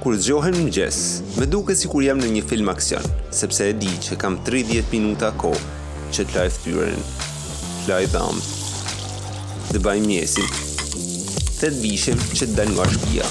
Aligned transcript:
kur 0.00 0.16
zgjohen 0.16 0.54
në 0.56 0.62
mëgjes, 0.64 0.96
me 1.36 1.44
duke 1.50 1.74
si 1.76 1.88
kur 1.92 2.00
jam 2.02 2.18
në 2.22 2.30
një 2.34 2.42
film 2.48 2.70
aksion, 2.72 3.04
sepse 3.36 3.66
e 3.70 3.74
di 3.76 3.90
që 4.06 4.16
kam 4.22 4.38
30 4.46 4.88
minuta 4.94 5.28
ko 5.42 5.50
që 6.16 6.24
t'laj 6.32 6.46
ftyren, 6.56 6.96
t'laj 7.84 8.06
dham, 8.14 8.40
dhe 9.74 9.82
baj 9.84 9.98
mjesim, 10.06 10.48
dhe 11.60 11.70
t'vishim 11.76 12.24
që 12.32 12.48
t'dan 12.54 12.72
nga 12.78 12.88
shkia. 12.96 13.28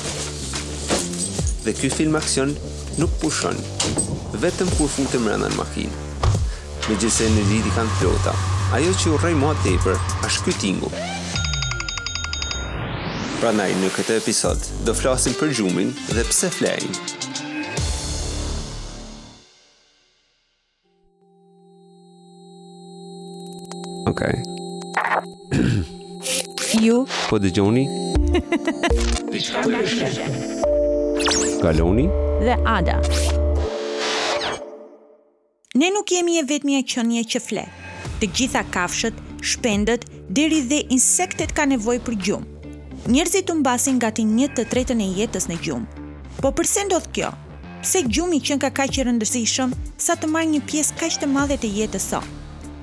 Dhe 1.66 1.73
kjo 1.82 1.90
film 1.98 2.16
aksion 2.21 2.54
nuk 3.02 3.17
pushon, 3.23 3.58
vetëm 4.45 4.70
kur 4.77 4.94
fungë 4.94 5.16
të 5.16 5.23
mrena 5.26 5.49
në 5.49 5.58
makin. 5.58 5.98
Me 6.86 6.95
gjese 7.02 7.27
në 7.34 7.49
rriti 7.49 7.73
kanë 7.80 7.98
flota, 7.98 8.36
ajo 8.77 8.94
që 9.02 9.16
u 9.17 9.38
mua 9.41 9.58
tepër, 9.66 9.98
e 9.98 10.22
për, 10.22 11.08
Pra 13.39 13.53
naj, 13.55 13.71
në 13.79 13.88
këtë 13.95 14.17
episod, 14.20 14.59
do 14.84 14.91
flasim 14.91 15.31
për 15.39 15.53
gjumin 15.55 15.93
dhe 16.09 16.23
pse 16.27 16.49
flejnë. 16.52 17.05
Ok. 24.12 24.25
Ju? 26.84 26.99
Po 27.31 27.39
dëgjoni. 27.39 27.85
Galoni? 31.63 32.05
Dhe 32.43 32.59
Ada. 32.76 32.99
Ne 35.79 35.93
nuk 35.95 36.12
jemi 36.12 36.41
e 36.43 36.43
vetëmi 36.48 36.76
e 36.84 36.84
qënje 36.84 37.23
që 37.31 37.43
flejnë. 37.48 37.87
Të 38.20 38.34
gjitha 38.35 38.65
kafshët, 38.76 39.23
shpendët, 39.40 40.12
deri 40.27 40.59
dhe 40.67 40.84
insektet 40.98 41.55
ka 41.55 41.63
nevoj 41.71 42.01
për 42.03 42.20
gjumë 42.27 42.55
njerëzit 43.08 43.45
të 43.48 43.53
mbasin 43.62 43.99
gati 44.01 44.24
një 44.27 44.49
të 44.55 44.65
tretën 44.71 44.99
e 45.01 45.07
jetës 45.20 45.46
në 45.49 45.55
gjumë. 45.63 46.05
Po 46.41 46.51
përse 46.55 46.84
ndodh 46.90 47.07
kjo? 47.15 47.29
Pse 47.84 48.01
gjumi 48.04 48.41
që 48.43 48.57
ka 48.60 48.70
kaq 48.76 48.99
e 48.99 49.05
rëndësishëm 49.07 49.71
sa 50.01 50.15
të 50.20 50.27
marrë 50.27 50.51
një 50.57 50.62
pjesë 50.68 50.98
kaq 50.99 51.20
të 51.24 51.29
madhe 51.32 51.55
të 51.62 51.70
jetës 51.79 52.07
so. 52.13 52.20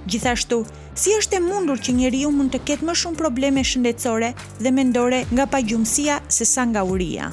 Gjithashtu, 0.08 0.62
si 0.94 1.12
është 1.18 1.38
e 1.38 1.42
mundur 1.44 1.80
që 1.82 1.92
njeriu 1.98 2.30
mund 2.32 2.52
të 2.54 2.62
ketë 2.68 2.86
më 2.86 2.94
shumë 3.00 3.18
probleme 3.20 3.64
shëndetësore 3.66 4.30
dhe 4.62 4.72
mendore 4.72 5.24
nga 5.34 5.46
pagjumësia 5.52 6.20
se 6.32 6.46
sa 6.48 6.64
nga 6.64 6.84
uria? 6.84 7.32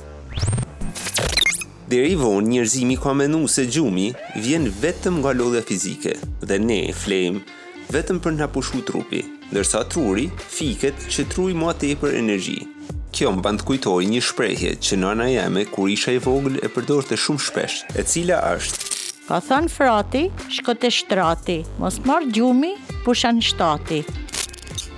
i 1.93 2.15
vonë 2.17 2.47
njerëzimi 2.49 2.95
ka 2.97 3.13
menu 3.13 3.43
se 3.47 3.67
gjumi 3.69 4.07
vjen 4.35 4.63
vetëm 4.81 5.17
nga 5.21 5.29
lodhe 5.37 5.61
fizike 5.61 6.15
dhe 6.47 6.57
ne 6.59 6.79
flejmë 7.01 7.39
vetëm 7.93 8.17
për 8.19 8.33
na 8.39 8.47
pushu 8.49 8.81
trupi, 8.81 9.21
ndërsa 9.53 9.83
truri 9.93 10.29
fiket 10.55 10.95
që 11.13 11.25
truri 11.29 11.53
më 11.53 11.69
atëpër 11.73 12.15
energji. 12.17 12.63
Kjo 13.13 13.29
më 13.29 13.43
bandë 13.45 13.65
kujtoj 13.67 13.99
një 14.09 14.19
shprejhje 14.25 14.69
që 14.81 14.97
nëna 14.97 15.27
jeme 15.29 15.65
kur 15.69 15.85
isha 15.93 16.15
i 16.15 16.17
vogël 16.23 16.55
e 16.65 16.69
përdojrë 16.73 17.17
shumë 17.23 17.43
shpesh, 17.45 17.75
e 18.01 18.05
cila 18.09 18.39
është 18.55 18.93
Ka 19.27 19.37
thënë 19.47 19.69
frati, 19.71 20.23
shkote 20.55 20.89
shtrati, 20.91 21.59
mos 21.79 21.99
marë 22.09 22.31
gjumi, 22.35 22.71
pushan 23.05 23.37
shtati. 23.45 24.01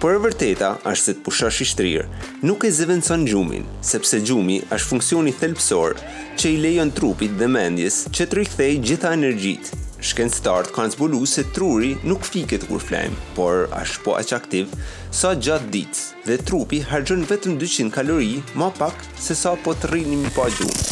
Por 0.02 0.16
e 0.16 0.22
vërteta 0.24 0.72
është 0.88 1.04
se 1.10 1.14
të 1.18 1.24
pushash 1.28 1.60
i 1.62 1.68
shtrirë, 1.74 2.06
nuk 2.48 2.64
e 2.66 2.72
zëvendëson 2.78 3.28
gjumin, 3.28 3.68
sepse 3.92 4.22
gjumi 4.26 4.62
është 4.66 4.92
funksioni 4.94 5.36
thelpsor 5.42 6.00
që 6.42 6.56
i 6.56 6.60
lejon 6.66 6.96
trupit 6.98 7.36
dhe 7.38 7.52
mendjes 7.52 8.06
që 8.16 8.30
të 8.32 8.42
rikthej 8.42 8.72
gjitha 8.90 9.12
energjitë 9.20 9.82
Shkencëtarët 10.06 10.68
kanë 10.76 10.94
zbulu 10.94 11.20
se 11.30 11.42
truri 11.56 11.96
nuk 12.10 12.26
fiket 12.30 12.68
kur 12.70 12.82
flajmë, 12.86 13.18
por 13.38 13.64
është 13.80 14.04
po 14.06 14.14
aq 14.20 14.34
aktiv 14.38 14.74
sa 15.20 15.32
gjatë 15.48 15.72
ditës 15.74 16.02
dhe 16.28 16.36
trupi 16.46 16.82
hargjën 16.92 17.24
vetëm 17.32 17.56
200 17.64 17.90
kalori 17.96 18.36
ma 18.62 18.68
pak 18.80 19.02
se 19.26 19.38
sa 19.40 19.56
po 19.66 19.74
të 19.74 19.90
rrinim 19.92 20.28
pa 20.38 20.46
gjumë. 20.54 20.86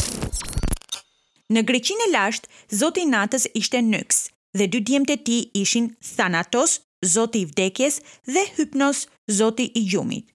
Në 1.54 1.62
Greqinë 1.68 2.08
e 2.08 2.10
lashtë, 2.16 2.50
zoti 2.80 3.04
natës 3.14 3.46
ishte 3.60 3.82
Nyx 3.86 4.24
dhe 4.58 4.66
dy 4.72 4.80
djemtë 4.88 5.14
e 5.14 5.18
tij 5.28 5.42
ishin 5.62 5.88
Thanatos, 6.10 6.80
zoti 7.14 7.44
i 7.44 7.48
vdekjes 7.52 8.00
dhe 8.34 8.42
Hypnos, 8.56 9.04
zoti 9.38 9.68
i 9.74 9.84
gjumit. 9.92 10.26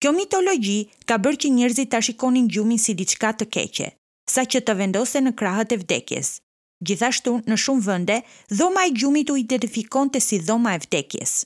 Kjo 0.00 0.10
mitologji 0.16 0.80
ka 1.06 1.20
bërë 1.22 1.42
që 1.44 1.50
njerëzit 1.60 1.90
ta 1.94 2.00
shikonin 2.02 2.50
gjumin 2.50 2.82
si 2.82 2.96
diçka 2.98 3.30
të 3.38 3.46
keqe, 3.54 3.92
saqë 4.34 4.64
të 4.66 4.74
vendose 4.82 5.22
në 5.22 5.32
krahët 5.38 5.76
e 5.76 5.78
vdekjes. 5.84 6.38
Gjithashtu, 6.84 7.38
në 7.48 7.56
shumë 7.64 7.84
vënde, 7.86 8.18
dhoma 8.58 8.84
e 8.88 8.92
gjumit 8.98 9.30
u 9.32 9.38
identifikon 9.40 10.10
të 10.12 10.20
si 10.20 10.38
dhoma 10.44 10.74
e 10.76 10.82
vdekjes. 10.82 11.44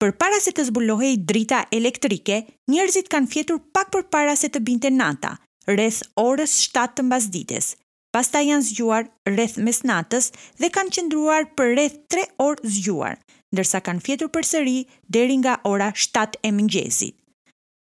Për 0.00 0.14
para 0.18 0.38
se 0.42 0.50
të 0.56 0.64
zbulohej 0.70 1.16
drita 1.30 1.64
elektrike, 1.78 2.40
njerëzit 2.72 3.10
kanë 3.12 3.30
fjetur 3.32 3.60
pak 3.74 3.92
për 3.94 4.08
para 4.14 4.34
se 4.38 4.48
të 4.50 4.62
binte 4.66 4.90
nata, 4.90 5.36
rreth 5.68 6.00
orës 6.20 6.56
7 6.64 6.96
të 6.96 7.04
mbas 7.06 7.28
ditës. 7.34 7.72
Pasta 8.12 8.42
janë 8.44 8.66
zgjuar 8.70 9.06
rreth 9.28 9.56
mes 9.64 9.78
natës 9.88 10.32
dhe 10.60 10.68
kanë 10.74 10.92
qëndruar 10.94 11.46
për 11.56 11.70
rreth 11.76 11.98
3 12.12 12.26
orë 12.46 12.72
zgjuar, 12.74 13.16
ndërsa 13.54 13.80
kanë 13.86 14.02
fjetur 14.04 14.30
për 14.34 14.48
sëri 14.50 14.78
deri 15.16 15.38
nga 15.40 15.58
ora 15.70 15.90
7 16.04 16.36
e 16.44 16.50
mëngjesit. 16.52 17.16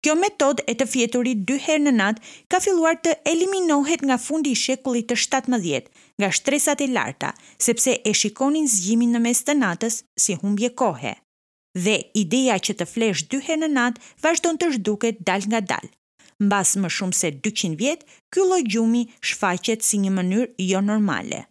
Kjo 0.04 0.18
metod 0.20 0.60
e 0.68 0.74
të 0.76 0.86
fjeturit 0.94 1.46
dy 1.48 1.56
herë 1.66 1.86
në 1.86 1.92
natë 1.98 2.32
ka 2.52 2.60
filluar 2.60 2.98
të 3.00 3.14
eliminohet 3.34 4.02
nga 4.04 4.18
fundi 4.20 4.52
i 4.52 4.60
shekullit 4.60 5.08
të 5.08 5.16
17, 5.22 5.88
nga 6.20 6.30
shtresat 6.32 6.82
e 6.82 6.88
larta, 6.88 7.32
sepse 7.58 7.96
e 8.06 8.14
shikonin 8.14 8.68
zgjimin 8.70 9.14
në 9.16 9.22
mes 9.26 9.40
të 9.48 9.56
natës 9.58 10.02
si 10.20 10.36
humbje 10.42 10.70
kohe. 10.82 11.16
Dhe 11.84 11.96
ideja 12.24 12.60
që 12.66 12.74
të 12.80 12.88
flesh 12.94 13.24
dy 13.32 13.40
herë 13.46 13.62
në 13.64 13.70
natë 13.78 14.04
vazhdon 14.26 14.60
të 14.62 14.72
zhduket 14.78 15.24
dal 15.28 15.46
nga 15.50 15.62
dal. 15.74 15.88
Mbas 16.44 16.76
më 16.82 16.90
shumë 16.96 17.18
se 17.20 17.32
200 17.46 17.78
vjet, 17.82 18.06
ky 18.34 18.46
lloj 18.46 18.62
gjumi 18.74 19.08
shfaqet 19.22 19.86
si 19.88 20.02
një 20.04 20.12
mënyrë 20.18 20.70
jo 20.70 20.82
normale. 20.92 21.48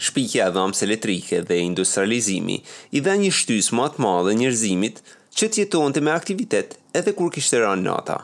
Shpikja 0.00 0.46
e 0.48 0.52
dhamës 0.56 0.84
elektrike 0.86 1.42
dhe 1.48 1.58
industrializimi 1.70 2.60
i 2.96 3.02
dha 3.04 3.14
një 3.20 3.32
shtys 3.40 3.68
më 3.76 3.88
të 3.94 4.04
madhe 4.04 4.36
njerëzimit 4.40 5.00
që 5.36 5.48
të 5.48 5.62
jetonte 5.64 6.00
me 6.04 6.12
aktivitet 6.12 6.78
edhe 6.96 7.16
kur 7.18 7.32
kishte 7.34 7.60
rënë 7.62 7.84
nata 7.88 8.18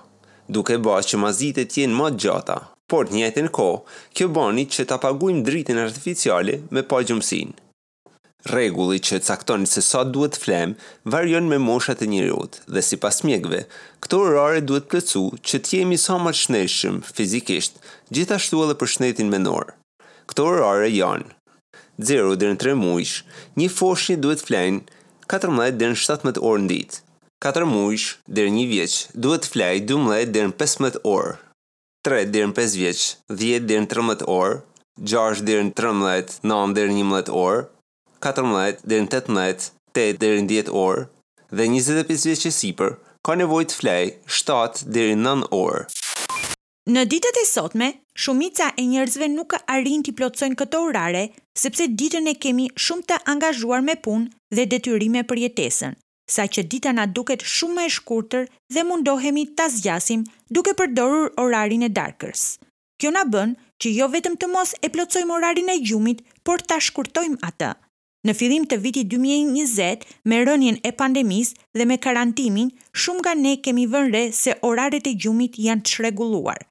duke 0.49 0.77
bërë 0.87 1.09
që 1.11 1.19
mazitet 1.19 1.75
jenë 1.77 1.97
më 1.99 2.07
gjata, 2.23 2.57
Por 2.93 3.09
në 3.11 3.17
njëjtën 3.19 3.49
kohë, 3.57 3.79
kjo 4.15 4.27
bëni 4.35 4.63
që 4.71 4.85
ta 4.91 4.97
paguim 5.03 5.41
dritën 5.47 5.79
artificiale 5.83 6.53
me 6.77 6.85
pa 6.87 7.01
gjumësin. 7.03 7.49
Rregulli 8.47 9.01
që 9.03 9.19
cakton 9.27 9.65
se 9.67 9.83
sa 9.83 10.05
duhet 10.07 10.37
të 10.37 10.43
flem 10.45 10.75
varion 11.13 11.49
me 11.51 11.59
moshat 11.59 12.05
e 12.05 12.07
njerëzit 12.13 12.61
dhe 12.75 12.83
sipas 12.89 13.19
mjekëve, 13.27 13.65
këto 14.03 14.21
orare 14.29 14.61
duhet 14.69 14.87
të 14.87 14.91
plotësu 14.93 15.25
që 15.49 15.59
të 15.65 15.81
jemi 15.81 15.99
sa 15.99 16.19
më 16.23 16.33
të 16.39 16.93
fizikisht, 17.19 17.81
gjithashtu 18.15 18.63
edhe 18.67 18.79
për 18.83 18.89
shëndetin 18.95 19.33
mendor. 19.35 19.67
Këto 20.31 20.47
orare 20.53 20.87
janë 20.91 21.35
0 22.07 22.37
deri 22.39 22.55
në 22.55 22.61
3 22.63 22.77
muaj, 22.85 23.11
një 23.59 23.67
foshnjë 23.81 24.21
duhet 24.23 24.41
të 24.43 24.47
flajë 24.53 24.79
14 25.35 25.81
deri 25.83 25.99
17 26.07 26.45
orë 26.53 26.63
në 26.63 26.69
ditë. 26.77 27.03
4 27.51 27.69
muaj 27.75 27.99
deri 28.39 28.55
në 28.55 28.63
1 28.69 28.75
vjeç 28.77 28.95
duhet 29.27 29.43
të 29.49 29.53
flajë 29.57 29.85
12 29.91 30.33
deri 30.39 30.55
15 30.63 31.03
orë. 31.17 31.35
3 32.07 32.27
deri 32.31 32.47
në 32.47 32.55
5 32.55 32.75
vjeç, 32.79 32.99
10 33.35 33.65
deri 33.67 33.81
në 33.83 33.89
13 33.91 34.29
orë, 34.31 34.61
6 35.13 35.41
deri 35.49 35.65
në 35.67 35.73
13, 35.81 36.37
9 36.47 36.75
deri 36.77 36.93
në 36.93 37.01
11 37.03 37.33
orë, 37.35 37.65
14 38.23 38.87
deri 38.93 39.07
në 39.07 39.19
18, 39.19 39.69
8 39.89 40.13
deri 40.23 40.45
në 40.45 40.51
10 40.71 40.71
orë 40.83 41.03
dhe 41.57 41.65
25 41.73 42.29
vjeç 42.29 42.45
e 42.47 42.53
sipër 42.61 42.95
ka 43.27 43.35
nevojë 43.41 43.69
të 43.73 43.79
flej 43.81 44.05
7 44.39 44.85
deri 44.95 45.19
në 45.19 45.35
9 45.43 45.51
orë. 45.59 45.83
Në 46.95 47.03
ditët 47.11 47.41
e 47.43 47.47
sotme, 47.51 47.89
shumica 48.15 48.71
e 48.79 48.87
njerëzve 48.87 49.27
nuk 49.35 49.59
arrin 49.65 50.07
të 50.07 50.15
plotësojnë 50.21 50.59
këto 50.63 50.85
orare, 50.87 51.25
sepse 51.59 51.91
ditën 51.91 52.31
e 52.31 52.37
kemi 52.39 52.71
shumë 52.87 53.09
të 53.11 53.19
angazhuar 53.35 53.83
me 53.83 53.99
punë 54.07 54.31
dhe 54.55 54.69
detyrime 54.77 55.27
për 55.27 55.49
jetesën 55.49 55.99
sa 56.27 56.45
që 56.47 56.67
dita 56.73 56.91
na 56.97 57.07
duket 57.07 57.45
shumë 57.57 57.77
më 57.79 57.85
e 57.89 57.93
shkurtër 57.97 58.45
dhe 58.75 58.83
mundohemi 58.89 59.45
ta 59.59 59.69
zgjasim 59.75 60.25
duke 60.51 60.75
përdorur 60.81 61.31
orarin 61.43 61.87
e 61.87 61.91
darkës. 61.99 62.45
Kjo 63.01 63.13
na 63.15 63.23
bën 63.33 63.55
që 63.83 63.93
jo 63.97 64.07
vetëm 64.13 64.35
të 64.41 64.49
mos 64.53 64.75
e 64.83 64.89
plotësojmë 64.93 65.37
orarin 65.39 65.71
e 65.75 65.79
gjumit, 65.85 66.23
por 66.47 66.63
ta 66.65 66.79
shkurtojmë 66.83 67.41
atë. 67.49 67.73
Në 68.27 68.33
fillim 68.35 68.65
të 68.67 68.79
vitit 68.83 69.11
2020, 69.13 70.07
me 70.29 70.39
rënien 70.47 70.79
e 70.83 70.91
pandemisë 71.01 71.61
dhe 71.79 71.85
me 71.87 71.99
karantimin, 72.03 72.71
shumë 72.97 73.23
nga 73.23 73.35
ne 73.43 73.53
kemi 73.63 73.85
vënë 73.93 74.15
re 74.15 74.25
se 74.35 74.57
oraret 74.67 75.07
e 75.07 75.13
gjumit 75.15 75.59
janë 75.67 75.85
të 75.87 76.01
rregulluar. 76.07 76.65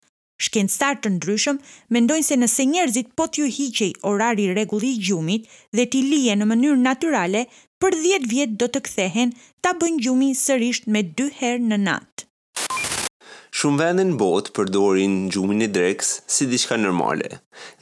Shkencëtar 0.45 0.97
të 0.99 1.09
ndryshëm 1.15 1.61
mendojnë 1.95 2.27
se 2.27 2.35
nëse 2.41 2.63
njerëzit 2.71 3.13
po 3.15 3.29
t'ju 3.31 3.45
hiqej 3.55 3.93
orari 4.09 4.49
rregulli 4.51 4.89
i 4.95 4.99
gjumit 5.07 5.45
dhe 5.77 5.85
t'i 5.87 6.01
lije 6.03 6.35
në 6.35 6.47
mënyrë 6.49 6.81
natyrale, 6.81 7.45
për 7.85 7.95
10 8.01 8.23
vjet 8.31 8.53
do 8.61 8.65
të 8.73 8.79
kthehen 8.87 9.31
ta 9.61 9.71
bëjnë 9.81 9.99
gjumin 10.07 10.31
sërish 10.37 10.85
me 10.93 11.03
2 11.19 11.25
herë 11.39 11.67
në 11.71 11.77
natë. 11.83 12.23
Shumë 13.55 13.79
vende 13.81 14.05
në 14.09 14.15
botë 14.19 14.53
përdorin 14.57 15.17
gjumin 15.33 15.61
e 15.67 15.67
dreks 15.75 16.07
si 16.35 16.47
diçka 16.49 16.79
normale, 16.81 17.27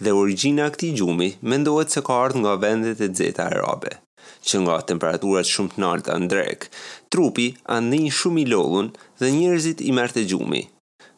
dhe 0.03 0.11
origjina 0.21 0.65
e 0.67 0.73
këtij 0.75 0.91
gjumi 0.99 1.29
mendohet 1.53 1.95
se 1.95 2.03
ka 2.09 2.17
ardhur 2.25 2.43
nga 2.43 2.55
vendet 2.65 2.99
e 2.99 3.07
nxehta 3.13 3.45
arabe 3.53 3.93
që 4.49 4.59
nga 4.65 4.75
temperaturat 4.91 5.47
shumë 5.53 5.73
të 5.77 5.83
larta 5.85 6.17
në 6.19 6.27
drek, 6.33 6.67
trupi 7.11 7.47
anëj 7.77 8.09
shumë 8.19 8.41
i 8.43 8.49
lodhun 8.51 8.89
dhe 9.21 9.29
njerëzit 9.37 9.85
i 9.87 9.95
merte 10.01 10.25
gjumi. 10.29 10.65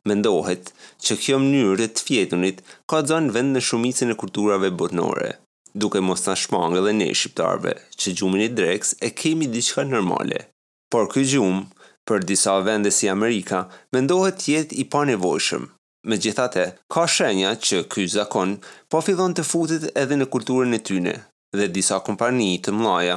Mendohet 0.05 0.69
që 1.07 1.17
kjo 1.23 1.41
mënyrë 1.41 1.87
e 1.87 1.89
të 1.97 2.05
fjetunit 2.05 2.61
ka 2.91 3.01
të 3.09 3.19
vend 3.37 3.57
në 3.57 3.65
shumicin 3.71 4.13
e 4.13 4.19
kulturave 4.23 4.69
botnore 4.83 5.31
duke 5.75 5.99
mos 6.07 6.21
në 6.23 6.35
shmangë 6.39 6.81
dhe 6.85 6.93
ne 6.99 7.07
shqiptarve, 7.19 7.73
që 7.99 8.13
gjumin 8.17 8.43
i 8.45 8.49
dreks 8.59 8.93
e 9.05 9.09
kemi 9.19 9.49
diqka 9.51 9.83
nërmale. 9.89 10.45
Por 10.91 11.09
ky 11.11 11.25
gjumë, 11.31 11.63
për 12.07 12.23
disa 12.29 12.55
vende 12.67 12.91
si 12.95 13.09
Amerika, 13.11 13.65
mendohet 13.95 14.45
jetë 14.51 14.79
i 14.83 14.87
panevojshëm. 14.93 15.67
Megjithatë, 16.09 16.09
Me 16.09 16.17
gjithate, 16.21 16.65
ka 16.93 17.05
shenja 17.09 17.51
që 17.67 17.77
ky 17.91 18.03
zakon 18.15 18.51
po 18.93 18.99
fillon 19.01 19.33
të 19.33 19.41
futit 19.51 19.87
edhe 20.01 20.15
në 20.19 20.25
kulturën 20.33 20.75
e 20.77 20.81
tyne, 20.87 21.13
dhe 21.57 21.65
disa 21.75 21.97
kompani 22.07 22.51
të 22.63 22.71
mlaja 22.77 23.15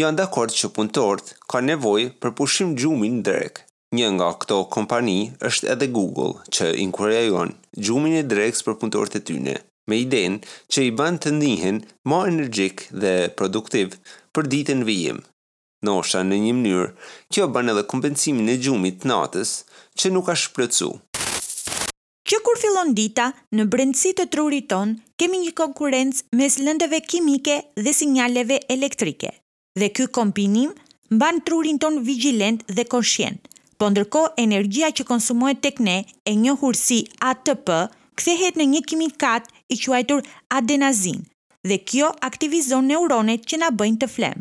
janë 0.00 0.18
dakord 0.20 0.54
që 0.60 0.70
punëtorët 0.76 1.32
ka 1.50 1.58
nevoj 1.66 2.02
për 2.22 2.30
pushim 2.38 2.76
gjumin 2.78 3.16
drek. 3.26 3.64
Një 3.98 4.08
nga 4.20 4.30
këto 4.40 4.58
kompani 4.76 5.18
është 5.50 5.68
edhe 5.74 5.90
Google, 5.98 6.34
që 6.54 6.70
inkurajon 6.86 7.50
gjumin 7.84 8.14
e 8.20 8.28
dreks 8.32 8.62
për 8.68 8.78
punëtorët 8.84 9.18
e 9.18 9.24
tyne 9.32 9.56
me 9.88 9.98
iden 10.04 10.36
që 10.72 10.84
i 10.88 10.92
ban 11.00 11.16
të 11.22 11.32
njëhen 11.40 11.80
ma 12.12 12.20
energjik 12.30 12.84
dhe 13.04 13.14
produktiv 13.40 13.96
për 14.36 14.48
ditën 14.54 14.84
vijim. 14.88 15.20
Në 15.84 15.92
osha 16.00 16.24
në 16.26 16.38
një 16.44 16.52
mënyrë, 16.58 16.88
kjo 17.32 17.48
ban 17.54 17.70
edhe 17.72 17.84
kompensimin 17.92 18.50
e 18.52 18.56
gjumit 18.64 19.02
të 19.02 19.10
natës 19.12 19.52
që 19.98 20.12
nuk 20.14 20.30
ashtë 20.34 20.54
plëcu. 20.56 20.90
Që 22.28 22.40
kur 22.44 22.58
fillon 22.60 22.90
dita, 22.98 23.28
në 23.56 23.64
brendësi 23.72 24.10
të 24.18 24.26
trurit 24.34 24.66
ton, 24.70 24.96
kemi 25.18 25.38
një 25.46 25.52
konkurencë 25.62 26.36
mes 26.40 26.58
lëndëve 26.66 26.98
kimike 27.10 27.54
dhe 27.84 27.92
sinjaleve 27.98 28.58
elektrike. 28.74 29.30
Dhe 29.80 29.88
ky 29.96 30.08
kompinim 30.18 30.74
mban 31.14 31.38
trurin 31.46 31.78
ton 31.80 32.02
vigjilent 32.04 32.66
dhe 32.76 32.84
konshient. 32.94 33.40
Po 33.78 33.86
ndërkohë 33.92 34.34
energjia 34.44 34.90
që 34.96 35.06
konsumohet 35.08 35.62
tek 35.64 35.78
ne 35.88 36.00
e 36.28 36.34
njohur 36.36 36.76
si 36.76 37.00
ATP 37.32 37.68
kthehet 38.18 38.56
në 38.58 38.64
një 38.74 38.80
kimikat 38.90 39.44
i 39.72 39.76
quajtur 39.82 40.22
adenazin 40.58 41.20
dhe 41.68 41.76
kjo 41.90 42.08
aktivizon 42.28 42.86
neuronet 42.90 43.44
që 43.52 43.60
na 43.62 43.68
bëjnë 43.80 44.00
të 44.04 44.08
flem. 44.14 44.40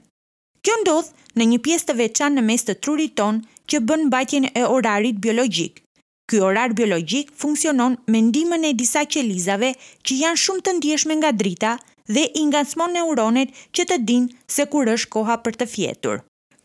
Kjo 0.66 0.76
ndodh 0.84 1.10
në 1.40 1.46
një 1.52 1.60
pjesë 1.68 1.88
të 1.92 1.96
veçantë 2.02 2.38
në 2.40 2.46
mes 2.50 2.66
të 2.68 2.76
trurit 2.86 3.14
ton 3.20 3.42
që 3.72 3.82
bën 3.90 4.06
mbajtjen 4.08 4.50
e 4.62 4.64
orarit 4.76 5.20
biologjik. 5.26 5.84
Ky 6.32 6.40
orar 6.50 6.74
biologjik 6.78 7.30
funksionon 7.42 7.96
me 8.14 8.20
ndihmën 8.32 8.66
e 8.70 8.74
disa 8.82 9.06
qelizave 9.16 9.70
që 10.06 10.18
janë 10.24 10.42
shumë 10.44 10.64
të 10.66 10.74
ndjeshme 10.80 11.16
nga 11.22 11.30
drita 11.42 11.74
dhe 12.14 12.24
i 12.42 12.44
ngacmon 12.50 12.96
neuronet 12.98 13.54
që 13.78 13.86
të 13.92 13.98
dinë 14.10 14.36
se 14.58 14.66
kur 14.74 14.92
është 14.96 15.12
koha 15.16 15.38
për 15.46 15.60
të 15.62 15.70
fjetur. 15.76 16.18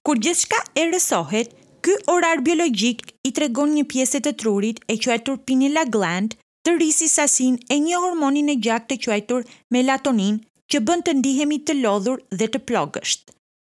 Kur 0.04 0.18
gjithçka 0.24 0.58
e 0.80 0.88
rësohet, 0.90 1.48
ky 1.84 1.94
orar 2.16 2.42
biologjik 2.46 3.06
i 3.28 3.30
tregon 3.38 3.70
një 3.76 3.84
pjesë 3.92 4.22
të 4.26 4.34
trurit 4.42 4.82
e 4.90 4.98
quajtur 5.04 5.38
pineal 5.46 5.84
gland 5.96 6.34
të 6.66 6.72
rrisi 6.78 7.08
sasin 7.10 7.56
e 7.72 7.76
një 7.84 7.98
hormonin 8.04 8.48
e 8.48 8.54
gjak 8.64 8.84
të 8.90 8.96
quajtur 9.04 9.46
melatonin 9.76 10.36
që 10.72 10.80
bën 10.88 11.02
të 11.06 11.14
ndihemi 11.18 11.58
të 11.66 11.78
lodhur 11.80 12.20
dhe 12.40 12.46
të 12.54 12.60
plogësht. 12.70 13.30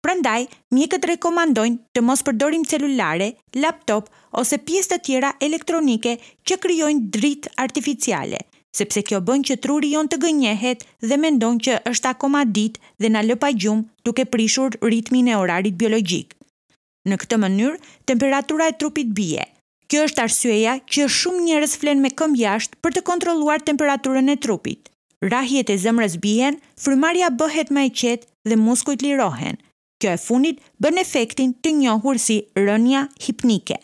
Prandaj, 0.05 0.43
mjekët 0.77 1.07
rekomandojnë 1.11 1.79
të 1.97 2.01
mos 2.05 2.21
përdorim 2.27 2.65
celulare, 2.73 3.31
laptop 3.63 4.11
ose 4.41 4.59
pjesë 4.69 4.91
të 4.93 4.99
tjera 5.07 5.31
elektronike 5.49 6.17
që 6.45 6.59
krijojnë 6.67 7.09
dritë 7.17 7.55
artificiale, 7.65 8.43
sepse 8.77 9.01
kjo 9.09 9.23
bën 9.31 9.47
që 9.51 9.57
truri 9.65 9.95
jon 9.95 10.11
të 10.13 10.21
gënjehet 10.27 10.85
dhe 11.09 11.19
mendon 11.25 11.57
që 11.67 11.79
është 11.93 12.13
akoma 12.13 12.45
ditë 12.59 12.85
dhe 13.01 13.13
na 13.17 13.25
lë 13.25 13.39
pa 13.47 13.53
gjum 13.65 13.83
duke 14.05 14.29
prishur 14.35 14.77
ritmin 14.85 15.33
e 15.33 15.41
orarit 15.41 15.81
biologjik. 15.81 16.37
Në 17.09 17.21
këtë 17.25 17.41
mënyrë, 17.47 17.81
temperatura 18.09 18.69
e 18.73 18.77
trupit 18.81 19.09
bie, 19.17 19.45
Kjo 19.93 20.05
është 20.09 20.23
arsyeja 20.23 20.75
që 20.95 21.07
shumë 21.13 21.43
njerëz 21.45 21.73
flen 21.81 21.99
me 22.01 22.09
këmbë 22.19 22.41
jashtë 22.41 22.79
për 22.85 22.95
të 22.97 23.01
kontrolluar 23.05 23.61
temperaturën 23.67 24.33
e 24.33 24.37
trupit. 24.41 24.89
Rahjet 25.25 25.69
e 25.69 25.77
zemrës 25.83 26.15
bien, 26.25 26.57
frymarrja 26.81 27.29
bëhet 27.41 27.69
më 27.77 27.83
e 27.89 27.91
qetë 28.01 28.29
dhe 28.49 28.57
muskujt 28.63 29.05
lirohen. 29.05 29.59
Kjo 30.01 30.15
e 30.17 30.21
fundit 30.25 30.63
bën 30.81 31.01
efektin 31.03 31.53
të 31.61 31.75
njohur 31.83 32.17
si 32.27 32.39
rënja 32.57 33.03
hipnike. 33.27 33.77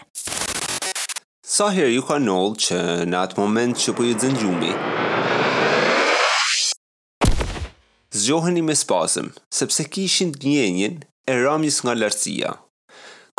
Sa 1.45 1.69
herë 1.75 1.93
ju 1.99 2.07
ka 2.09 2.17
ndodhur 2.23 2.57
që 2.67 2.81
në 3.11 3.21
atë 3.21 3.41
moment 3.43 3.77
që 3.85 3.97
po 3.99 4.09
ju 4.09 4.17
zën 4.25 4.41
gjumi? 4.41 4.73
Zgjoheni 8.17 8.65
me 8.65 8.73
spasëm, 8.85 9.31
sepse 9.53 9.85
kishin 9.93 10.33
të 10.33 10.49
njenjen 10.49 10.99
e 11.29 11.39
ramjës 11.45 11.85
nga 11.85 11.99
lartësia. 12.01 12.57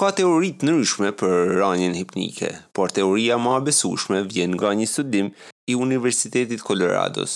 Ka 0.01 0.07
teori 0.18 0.48
të 0.57 0.65
ndryshme 0.65 1.12
për 1.21 1.33
rënien 1.62 1.92
hipnike, 1.94 2.48
por 2.74 2.89
teoria 2.98 3.36
më 3.44 3.51
e 3.59 3.59
besueshme 3.68 4.21
vjen 4.31 4.56
nga 4.57 4.71
një 4.80 4.88
studim 4.89 5.27
i 5.69 5.75
Universitetit 5.83 6.63
Colorados, 6.69 7.36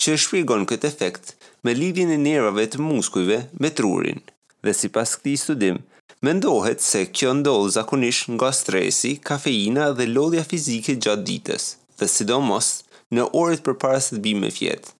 që 0.00 0.18
shpjegon 0.24 0.66
këtë 0.68 0.90
efekt 0.90 1.32
me 1.64 1.72
lidhjen 1.78 2.12
e 2.18 2.20
nervave 2.26 2.66
të 2.74 2.82
muskujve 2.90 3.38
me 3.64 3.72
trurin. 3.80 4.20
Dhe 4.64 4.74
sipas 4.82 5.14
këtij 5.22 5.40
studimi, 5.46 5.80
mendohet 6.28 6.84
se 6.90 7.06
kjo 7.16 7.32
ndodh 7.40 7.72
zakonisht 7.78 8.28
nga 8.36 8.52
stresi, 8.60 9.14
kafeina 9.30 9.88
dhe 9.98 10.10
lodhja 10.12 10.44
fizike 10.52 10.98
gjatë 11.00 11.26
ditës, 11.32 11.70
dhe 11.98 12.06
sidomos 12.16 12.74
në 13.16 13.30
orët 13.40 13.64
përpara 13.70 14.04
se 14.08 14.18
të 14.18 14.24
bëjmë 14.28 14.52
fjet. 14.58 14.98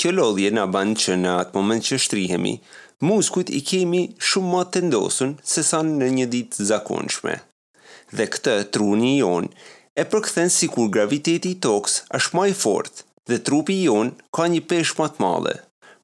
Kjo 0.00 0.12
lodhje 0.16 0.48
në 0.56 0.62
banë 0.72 0.96
që 1.02 1.16
në 1.20 1.32
atë 1.42 1.52
moment 1.58 1.84
që 1.84 1.98
shtrihemi, 2.00 2.52
muskujt 3.04 3.50
i 3.52 3.60
kemi 3.68 4.06
shumë 4.24 4.50
ma 4.54 4.62
të 4.72 4.82
ndosun 4.88 5.34
se 5.52 5.64
sa 5.68 5.82
në 5.84 6.08
një 6.16 6.26
ditë 6.32 6.64
zakonshme. 6.68 7.34
Dhe 8.16 8.26
këtë 8.32 8.54
truni 8.72 9.18
i 9.18 9.22
onë 9.26 9.50
e 10.00 10.06
përkëthen 10.12 10.48
si 10.54 10.68
kur 10.72 10.88
graviteti 10.94 11.52
i 11.52 11.58
toks 11.66 11.98
është 12.16 12.36
ma 12.38 12.46
i 12.48 12.56
fort 12.56 13.04
dhe 13.28 13.38
trupi 13.44 13.76
i 13.84 13.90
onë 13.92 14.16
ka 14.34 14.46
një 14.54 14.62
pesh 14.72 14.94
ma 14.98 15.10
të 15.12 15.22
male. 15.26 15.52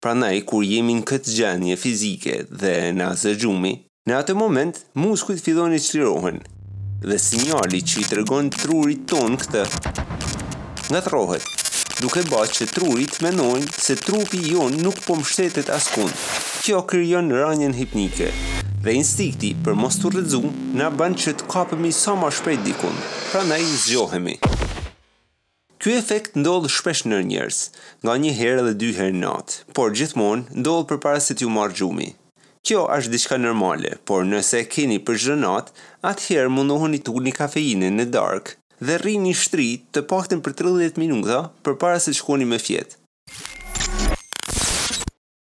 Pra 0.04 0.12
nej, 0.14 0.44
kur 0.48 0.62
jemi 0.62 0.94
në 1.00 1.06
këtë 1.08 1.34
gjenje 1.38 1.76
fizike 1.84 2.34
dhe 2.60 2.74
në 2.98 3.08
azëgjumi, 3.16 3.72
në 4.08 4.18
atë 4.20 4.36
moment 4.38 4.76
muskujt 5.00 5.40
fidon 5.46 5.74
i 5.74 5.80
qlirohen 5.82 6.42
dhe 7.08 7.16
sinjali 7.22 7.80
që 7.88 8.00
i 8.02 8.06
tërgon 8.12 8.50
trurit 8.54 9.06
ton 9.10 9.38
këtë 9.42 9.64
nga 10.92 11.00
të 11.04 11.12
rohet 11.14 11.52
duke 12.02 12.22
bërë 12.30 12.52
që 12.58 12.66
trurit 12.70 13.16
menojnë 13.24 13.70
se 13.84 13.96
trupi 13.98 14.38
ju 14.52 14.68
nuk 14.76 14.98
po 15.06 15.16
mështetet 15.18 15.70
askund. 15.74 16.14
Kjo 16.62 16.80
krijon 16.90 17.32
rënjen 17.34 17.74
hipnike 17.78 18.30
dhe 18.84 18.92
instikti 18.94 19.50
për 19.66 19.74
mos 19.74 19.98
të 19.98 20.12
rrezu 20.14 20.40
na 20.78 20.88
bën 20.94 21.16
që 21.22 21.34
të 21.40 21.48
kapemi 21.50 21.90
sa 21.92 22.14
më 22.20 22.28
shpejt 22.38 22.62
dikun. 22.68 22.94
Prandaj 23.32 23.64
zgjohemi. 23.84 24.36
Ky 25.82 25.96
efekt 25.98 26.38
ndodh 26.38 26.70
shpesh 26.74 27.04
në 27.06 27.18
njerëz, 27.30 27.58
nga 28.04 28.14
një 28.22 28.32
herë 28.38 28.62
dhe 28.68 28.74
dy 28.80 28.88
herë 28.98 29.18
natë, 29.24 29.58
por 29.76 29.92
gjithmonë 29.98 30.58
ndodh 30.60 30.86
përpara 30.90 31.20
se 31.22 31.34
të 31.38 31.48
u 31.48 31.50
marr 31.58 31.78
Kjo 32.66 32.80
është 32.94 33.10
diçka 33.12 33.36
normale, 33.40 33.94
por 34.06 34.24
nëse 34.28 34.58
keni 34.72 34.98
për 35.06 35.16
çdo 35.22 35.36
natë, 35.42 35.72
atëherë 36.10 36.50
mundohuni 36.54 36.98
të 37.00 37.14
ulni 37.16 37.32
kafeinën 37.38 37.94
në 37.98 38.04
darkë 38.14 38.56
dhe 38.80 38.96
rri 39.02 39.16
një 39.22 39.32
shtri 39.38 39.68
të 39.94 40.02
pakten 40.10 40.40
për 40.44 40.52
30 40.62 40.98
minuta 41.02 41.38
për 41.66 41.78
para 41.82 41.98
se 42.02 42.12
shkoni 42.16 42.46
me 42.48 42.58
fjetë. 42.62 42.98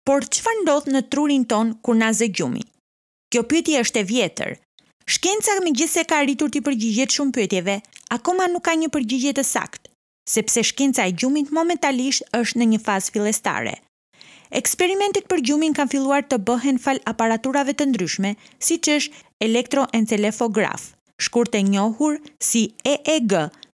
Por 0.08 0.26
fa 0.44 0.52
ndodh 0.62 0.88
në 0.90 1.04
trurin 1.12 1.44
ton 1.46 1.75
kur 1.87 1.94
na 1.96 2.10
ze 2.16 2.26
gjumi? 2.37 2.64
Kjo 3.30 3.44
pyetje 3.46 3.82
është 3.84 4.00
e 4.02 4.06
vjetër. 4.12 4.54
Shkenca 5.10 5.58
me 5.64 5.70
gjithë 5.75 5.92
se 5.92 6.04
ka 6.10 6.18
rritur 6.25 6.50
të 6.50 6.64
përgjigjet 6.66 7.14
shumë 7.14 7.34
pyetjeve, 7.37 7.76
akoma 8.16 8.49
nuk 8.50 8.64
ka 8.66 8.75
një 8.78 8.90
përgjigjet 8.94 9.38
e 9.38 9.44
sakt, 9.46 9.87
sepse 10.30 10.64
shkenca 10.66 11.06
e 11.06 11.14
gjumit 11.18 11.52
momentalisht 11.54 12.26
është 12.37 12.58
në 12.60 12.68
një 12.72 12.80
fazë 12.87 13.14
filestare. 13.16 13.76
Eksperimentet 14.60 15.28
për 15.30 15.44
gjumin 15.46 15.75
kanë 15.78 15.92
filluar 15.94 16.25
të 16.26 16.40
bëhen 16.49 16.80
fal 16.82 16.99
aparaturave 17.06 17.75
të 17.78 17.87
ndryshme, 17.92 18.32
si 18.58 18.78
që 18.82 18.96
është 18.96 19.26
elektroencelefograf 19.46 20.90
shkur 21.22 21.46
e 21.54 21.62
njohur 21.72 22.16
si 22.50 22.62
EEG, 22.94 23.32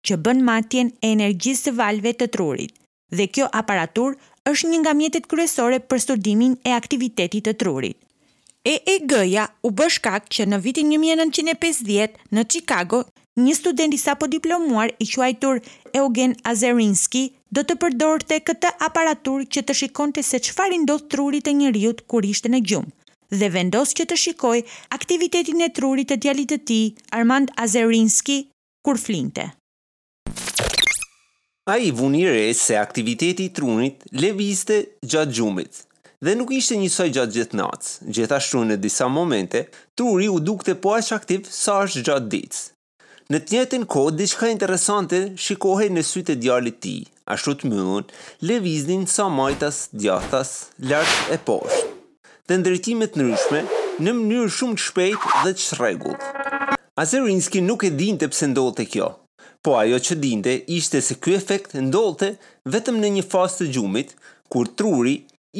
që 0.06 0.16
bën 0.26 0.40
matjen 0.46 0.88
e 1.04 1.10
energjisë 1.16 1.64
së 1.66 1.74
valve 1.80 2.12
të 2.20 2.28
trurit. 2.36 2.72
Dhe 3.16 3.26
kjo 3.36 3.48
aparatur 3.62 4.14
është 4.50 4.68
një 4.70 4.78
nga 4.84 4.94
mjetet 5.00 5.26
kryesore 5.32 5.80
për 5.90 6.02
studimin 6.06 6.54
e 6.70 6.72
aktivitetit 6.80 7.46
të 7.50 7.56
trurit. 7.62 7.98
EEG-ja 8.74 9.44
u 9.66 9.70
bë 9.78 9.88
shkak 9.96 10.28
që 10.34 10.44
në 10.50 10.60
vitin 10.64 10.90
1950 10.94 12.20
në 12.38 12.44
Chicago, 12.54 13.02
një 13.44 13.54
student 13.58 13.94
i 13.96 14.00
sapo 14.04 14.28
diplomuar 14.32 14.92
i 15.02 15.06
quajtur 15.12 15.58
Eugen 15.98 16.34
Azerinski 16.50 17.22
do 17.56 17.62
të 17.68 17.78
përdorte 17.84 18.38
këtë 18.50 18.70
aparatur 18.88 19.44
që 19.54 19.64
të 19.68 19.78
shikonte 19.82 20.22
se 20.30 20.38
çfarë 20.48 20.80
të 20.88 20.98
trurit 21.14 21.48
një 21.48 21.56
njeriu 21.64 21.92
kur 22.06 22.22
ishte 22.34 22.50
në 22.54 22.60
gjumë 22.70 22.90
dhe 23.38 23.48
vendos 23.52 23.94
që 23.96 24.06
të 24.10 24.16
shikoj 24.24 24.58
aktivitetin 24.96 25.62
e 25.64 25.70
trurit 25.74 26.10
të 26.12 26.18
djalit 26.24 26.52
të 26.52 26.58
tij, 26.68 26.86
Armand 27.16 27.50
Azerinski, 27.56 28.40
kur 28.84 29.00
flinte. 29.00 29.50
A 31.70 31.76
i 31.78 31.92
vunire 31.94 32.50
se 32.58 32.76
aktiviteti 32.76 33.44
i 33.46 33.52
trunit 33.54 34.04
viste 34.38 34.78
gjatë 35.06 35.36
gjumit, 35.36 35.84
dhe 36.24 36.34
nuk 36.38 36.50
ishte 36.52 36.76
njësoj 36.76 37.08
gjatë 37.14 37.36
gjithë 37.36 37.58
natës. 37.60 37.94
Gjithashtu 38.14 38.64
në 38.66 38.76
disa 38.82 39.08
momente, 39.08 39.66
truri 39.96 40.28
u 40.28 40.40
dukte 40.40 40.74
po 40.74 40.96
aq 40.98 41.12
aktiv 41.14 41.46
sa 41.50 41.84
është 41.86 42.02
gjatë 42.08 42.32
ditës. 42.34 42.62
Në 43.30 43.38
të 43.40 43.54
njëtën 43.54 43.86
kohë, 43.88 44.16
diçka 44.18 44.50
interesante 44.50 45.22
shikohej 45.38 45.88
në 45.94 46.02
sytë 46.04 46.34
e 46.34 46.40
djalit 46.42 46.82
tij, 46.84 47.06
ashtu 47.32 47.54
të 47.60 47.70
mëllon, 47.70 48.10
leviznin 48.42 49.06
sa 49.06 49.28
majtas, 49.32 49.86
djathas, 49.94 50.50
lartë 50.82 51.38
e 51.38 51.40
poshtë 51.46 51.91
dhe 52.52 52.58
ndërtime 52.60 53.06
të 53.08 53.16
ndryshme 53.16 53.60
në 54.04 54.12
mënyrë 54.16 54.50
shumë 54.52 54.74
të 54.78 54.84
shpejtë 54.86 55.30
dhe 55.44 55.50
të 55.56 55.62
shregullt. 55.66 56.24
Azerinski 57.02 57.62
nuk 57.64 57.86
e 57.88 57.90
dinte 57.96 58.26
pse 58.32 58.48
ndodhte 58.52 58.84
kjo. 58.92 59.06
Po 59.64 59.76
ajo 59.80 60.00
që 60.06 60.16
dinte 60.24 60.52
ishte 60.76 61.00
se 61.06 61.16
ky 61.24 61.36
efekt 61.38 61.72
ndodhte 61.86 62.28
vetëm 62.74 62.98
në 63.00 63.12
një 63.16 63.22
fazë 63.32 63.58
të 63.60 63.68
gjumit 63.76 64.12
kur 64.52 64.68
truri 64.78 65.14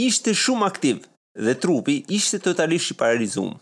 ishte 0.08 0.34
shumë 0.42 0.68
aktiv 0.68 1.00
dhe 1.46 1.54
trupi 1.62 1.94
ishte 2.18 2.42
totalisht 2.48 2.92
i 2.92 2.98
paralizuar. 3.04 3.54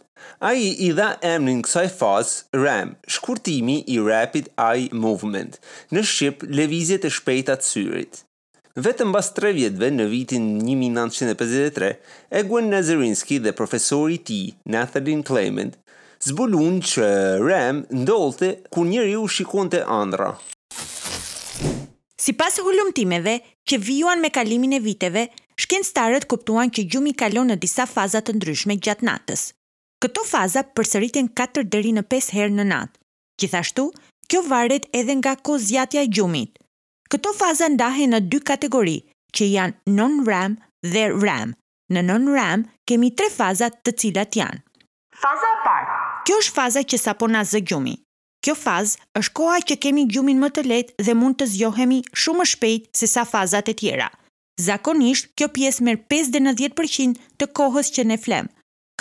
Ai 0.51 0.65
i 0.89 0.89
dha 0.99 1.11
emrin 1.35 1.63
kësaj 1.67 1.87
fazë 2.01 2.59
REM, 2.65 2.91
shkurtimi 3.15 3.79
i 3.95 4.01
Rapid 4.11 4.51
Eye 4.67 4.91
Movement, 5.07 5.55
në 5.95 6.03
shqip 6.13 6.43
lëvizje 6.59 6.99
të 7.05 7.13
shpejta 7.21 7.57
të 7.61 7.71
syrit. 7.73 8.21
Vetëm 8.79 9.11
bas 9.11 9.27
tre 9.35 9.51
vjetëve 9.57 9.89
në 9.97 10.05
vitin 10.13 10.45
1953, 10.63 11.89
Egwen 12.39 12.69
Nazarinski 12.71 13.41
dhe 13.43 13.51
profesori 13.59 14.21
ti, 14.23 14.37
Nathan 14.71 15.25
Clement, 15.27 15.75
zbulun 16.23 16.79
që 16.79 17.09
Rem 17.43 17.81
ndolte 17.91 18.53
ku 18.71 18.85
njeriu 18.87 19.25
u 19.27 19.29
shikon 19.29 19.73
të 19.73 19.81
andra. 19.91 20.29
Si 22.21 22.33
pas 22.35 22.55
që 23.71 23.77
vijuan 23.79 24.19
me 24.21 24.31
kalimin 24.35 24.73
e 24.75 24.81
viteve, 24.83 25.27
shkencëtarët 25.63 26.25
kuptuan 26.27 26.71
që 26.75 26.87
gjumi 26.91 27.13
kalon 27.15 27.51
në 27.51 27.57
disa 27.63 27.85
fazat 27.87 28.27
të 28.27 28.35
ndryshme 28.39 28.75
gjatë 28.83 29.07
natës. 29.07 29.49
Këto 30.03 30.25
faza 30.27 30.65
përsëritin 30.75 31.29
4 31.39 31.67
deri 31.71 31.93
në 31.95 32.03
5 32.11 32.35
herë 32.35 32.55
në 32.59 32.65
natë. 32.71 32.99
Gjithashtu, 33.39 33.91
kjo 34.27 34.43
varet 34.51 34.91
edhe 34.93 35.15
nga 35.21 35.37
kozjatja 35.47 36.03
e 36.03 36.11
gjumit. 36.11 36.60
Këto 37.11 37.33
faza 37.35 37.67
ndahen 37.75 38.13
në 38.15 38.21
dy 38.33 38.39
kategori, 38.47 38.99
që 39.35 39.47
janë 39.53 39.95
non-RAM 39.97 40.53
dhe 40.93 41.09
RAM. 41.13 41.57
Në 41.91 42.05
non-RAM 42.07 42.63
kemi 42.87 43.09
tre 43.19 43.27
faza 43.35 43.67
të 43.75 43.95
cilat 44.03 44.37
janë. 44.39 44.61
Faza 45.21 45.49
e 45.49 45.57
parë. 45.65 45.97
Kjo 46.27 46.37
është 46.43 46.55
faza 46.55 46.83
që 46.93 47.01
sapo 47.03 47.27
na 47.29 47.43
zë 47.51 47.63
gjumi. 47.67 47.97
Kjo 48.47 48.55
fazë 48.57 49.03
është 49.19 49.35
koha 49.41 49.57
që 49.71 49.77
kemi 49.83 50.05
gjumin 50.15 50.39
më 50.41 50.51
të 50.57 50.65
lehtë 50.73 51.07
dhe 51.09 51.15
mund 51.19 51.37
të 51.43 51.51
zgjohemi 51.57 51.99
shumë 52.15 52.41
më 52.41 52.47
shpejt 52.53 52.87
se 53.01 53.09
sa 53.15 53.27
fazat 53.29 53.69
e 53.73 53.75
tjera. 53.83 54.07
Zakonisht, 54.63 55.33
kjo 55.37 55.49
pjesë 55.57 55.85
merr 55.89 56.01
5 56.15 56.31
deri 56.37 56.47
në 56.47 56.53
10% 56.63 57.19
të 57.43 57.49
kohës 57.59 57.91
që 57.97 58.07
ne 58.07 58.21
flem. 58.23 58.49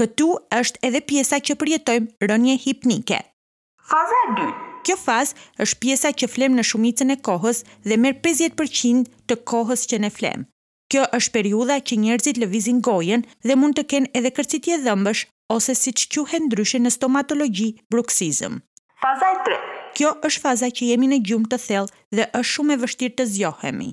Këtu 0.02 0.32
është 0.60 0.82
edhe 0.90 1.04
pjesa 1.12 1.38
që 1.46 1.60
përjetojmë 1.62 2.32
rënje 2.34 2.58
hipnike. 2.66 3.22
Faza 3.94 4.24
e 4.26 4.34
dytë. 4.42 4.69
Kjo 4.84 4.96
fazë 4.96 5.64
është 5.66 5.80
pjesa 5.84 6.12
që 6.20 6.30
flem 6.32 6.56
në 6.56 6.64
shumicën 6.70 7.12
e 7.12 7.18
kohës 7.28 7.64
dhe 7.88 7.98
merr 8.00 8.16
50% 8.28 9.10
të 9.30 9.38
kohës 9.52 9.84
që 9.92 10.00
ne 10.06 10.12
flem. 10.18 10.46
Kjo 10.92 11.04
është 11.18 11.34
periudha 11.36 11.76
që 11.90 11.98
njerëzit 12.04 12.40
lëvizin 12.42 12.80
gojen 12.88 13.26
dhe 13.46 13.58
mund 13.60 13.78
të 13.78 13.84
kenë 13.94 14.12
edhe 14.20 14.32
kërcitje 14.40 14.80
dhëmbësh 14.86 15.26
ose 15.56 15.76
siç 15.78 16.08
quhen 16.16 16.48
ndryshe 16.50 16.80
në 16.82 16.94
stomatologji 16.98 17.68
bruksizëm. 17.94 18.60
Faza 19.04 19.34
e 19.34 19.60
Kjo 19.98 20.14
është 20.28 20.42
faza 20.42 20.70
që 20.76 20.88
jemi 20.92 21.08
në 21.12 21.20
gjumë 21.30 21.50
të 21.52 21.60
thellë 21.66 21.94
dhe 22.18 22.30
është 22.40 22.52
shumë 22.54 22.74
e 22.78 22.82
vështirë 22.86 23.16
të 23.20 23.26
zgjohemi. 23.34 23.90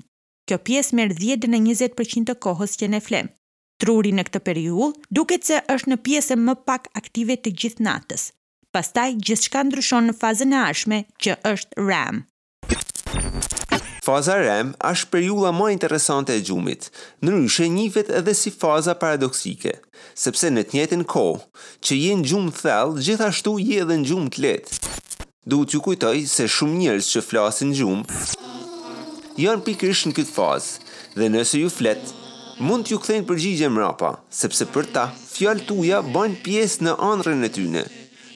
Kjo 0.47 0.57
pjesë 0.67 0.95
merr 0.95 1.13
10 1.19 1.41
deri 1.43 1.51
në 1.65 1.75
20% 1.75 2.31
të 2.31 2.35
kohës 2.45 2.77
që 2.79 2.89
ne 2.93 3.01
flem. 3.09 3.27
Truri 3.81 4.13
në 4.17 4.23
këtë 4.29 4.41
periudhë 4.47 5.15
duket 5.17 5.43
se 5.51 5.59
është 5.75 5.91
në 5.91 6.01
pjesën 6.07 6.43
më 6.47 6.57
pak 6.69 6.89
aktive 7.01 7.35
të 7.43 7.53
gjithë 7.61 7.85
natës. 7.89 8.29
Pastaj 8.75 9.13
gjithçka 9.25 9.61
ndryshon 9.63 10.09
në 10.09 10.13
fazën 10.19 10.51
e 10.53 10.57
ardhshme 10.67 10.97
që 11.23 11.37
është 11.51 11.85
RAM. 11.87 12.17
Faza 14.03 14.35
REM 14.39 14.69
është 14.89 15.07
periulla 15.13 15.51
më 15.55 15.69
interesante 15.73 16.35
e 16.35 16.43
gjumit, 16.47 16.87
ndryshe 17.23 17.67
njihet 17.71 18.11
edhe 18.19 18.33
si 18.39 18.51
faza 18.53 18.93
paradoksike, 19.01 19.73
sepse 20.23 20.51
në 20.51 20.63
të 20.67 20.77
njëjtin 20.77 21.03
kohë 21.13 21.41
që 21.87 21.97
je 22.01 22.13
në 22.19 22.27
gjumë 22.29 22.53
thellë, 22.59 23.03
gjithashtu 23.07 23.55
je 23.63 23.81
edhe 23.85 23.97
në 24.01 24.07
gjumë 24.11 24.31
të 24.35 24.45
lehtë. 24.45 24.79
Duhet 25.51 25.73
ju 25.75 25.81
kujtoj 25.87 26.23
se 26.35 26.47
shumë 26.57 26.79
njerëz 26.83 27.09
që 27.13 27.23
flasin 27.27 27.73
gjumë 27.75 28.23
janë 29.45 29.63
pikërisht 29.67 30.07
në 30.11 30.15
këtë 30.19 30.33
fazë 30.35 30.87
dhe 31.19 31.29
nëse 31.35 31.61
ju 31.63 31.69
flet, 31.79 32.03
mund 32.63 32.87
t'ju 32.87 32.97
kthejnë 33.03 33.27
përgjigje 33.29 33.69
mrapa, 33.71 34.15
sepse 34.43 34.67
për 34.73 34.91
ta 34.95 35.05
fjalët 35.35 35.67
tuaja 35.69 36.03
banë 36.15 36.39
pjesë 36.47 36.87
në 36.87 36.97
ëndrrën 37.11 37.45
e 37.47 37.53
tyre 37.59 37.85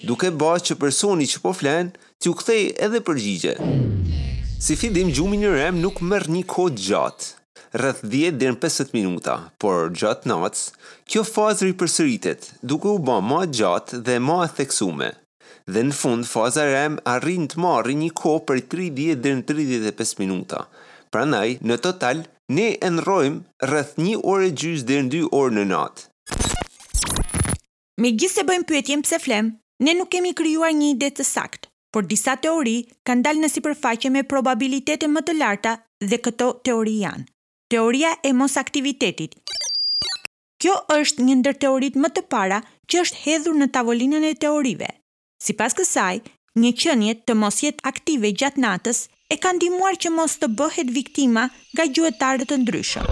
duke 0.05 0.29
bërë 0.33 0.61
që 0.67 0.75
personi 0.81 1.27
që 1.29 1.41
po 1.43 1.53
flen, 1.55 1.91
të 2.21 2.31
u 2.31 2.35
kthej 2.37 2.63
edhe 2.85 3.01
përgjigje. 3.05 3.53
Si 4.61 4.75
fillim 4.77 5.09
gjumi 5.13 5.39
në 5.41 5.53
rem 5.55 5.79
nuk 5.81 6.01
merr 6.05 6.29
një 6.29 6.43
kohë 6.51 6.75
gjatë, 6.85 7.29
rreth 7.81 8.03
10 8.05 8.37
deri 8.41 8.53
në 8.55 8.61
15 8.61 8.93
minuta, 8.97 9.35
por 9.61 9.89
gjatë 9.97 10.29
natës, 10.29 10.67
kjo 11.09 11.23
fazë 11.27 11.69
ripërsëritet, 11.71 12.49
duke 12.65 12.89
u 12.93 13.01
bërë 13.07 13.27
më 13.31 13.41
gjatë 13.61 14.01
dhe 14.05 14.19
më 14.27 14.37
e 14.47 14.51
theksuar. 14.59 15.13
Dhe 15.71 15.81
në 15.87 15.93
fund 15.93 16.25
faza 16.25 16.63
rem 16.65 16.95
arrin 17.07 17.45
të 17.47 17.59
marrë 17.61 17.93
një 18.01 18.11
kohë 18.17 18.45
për 18.49 18.61
30 18.73 19.13
deri 19.23 19.37
në 19.39 19.45
35 19.49 20.17
minuta. 20.21 20.65
Prandaj, 21.13 21.57
në 21.61 21.75
total, 21.85 22.21
ne 22.55 22.69
enrojmë 22.87 23.67
rreth 23.69 23.93
1 24.01 24.23
orë 24.31 24.49
gjys 24.57 24.85
deri 24.89 25.05
në 25.05 25.13
2 25.21 25.29
orë 25.37 25.53
në 25.59 25.65
natë. 25.69 26.07
Megjithëse 28.01 28.05
gjithë 28.15 28.37
se 28.39 28.43
bëjmë 28.49 28.67
pyetjen 28.69 29.03
pse 29.05 29.19
flem, 29.21 29.51
Ne 29.85 29.93
nuk 29.97 30.11
kemi 30.13 30.29
krijuar 30.37 30.71
një 30.77 30.89
ide 30.93 31.07
të 31.17 31.23
saktë, 31.25 31.65
por 31.93 32.05
disa 32.09 32.35
teori 32.41 32.73
kanë 33.09 33.23
dalë 33.25 33.41
në 33.41 33.47
sipërfaqe 33.51 34.11
me 34.13 34.21
probabilitete 34.33 35.07
më 35.09 35.23
të 35.27 35.33
larta 35.39 35.71
dhe 36.11 36.19
këto 36.27 36.49
teori 36.67 36.99
janë. 37.01 37.25
Teoria 37.73 38.11
e 38.29 38.33
mos 38.41 38.59
aktivitetit. 38.61 39.33
Kjo 40.61 40.75
është 40.99 41.25
një 41.29 41.39
ndër 41.41 41.57
teoritë 41.65 42.01
më 42.03 42.11
të 42.13 42.23
para 42.33 42.61
që 42.91 43.01
është 43.07 43.21
hedhur 43.23 43.57
në 43.57 43.71
tavolinën 43.77 44.29
e 44.29 44.33
teorive. 44.45 44.91
Sipas 45.41 45.73
kësaj, 45.79 46.21
një 46.61 46.71
qenie 46.83 47.15
të 47.25 47.35
mos 47.43 47.57
jetë 47.65 47.87
aktive 47.91 48.31
gjatë 48.37 48.61
natës 48.61 49.01
e 49.33 49.39
ka 49.41 49.55
ndihmuar 49.57 49.97
që 50.03 50.11
mos 50.13 50.37
të 50.41 50.51
bëhet 50.61 50.91
viktima 50.93 51.47
nga 51.73 51.87
gjuetarë 51.95 52.45
të 52.51 52.59
ndryshëm. 52.61 53.09